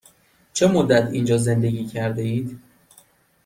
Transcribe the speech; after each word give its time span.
چه 0.53 0.67
مدت 0.67 1.09
اینجا 1.11 1.37
زندگی 1.37 1.85
کرده 1.85 2.21
اید؟ 2.21 2.59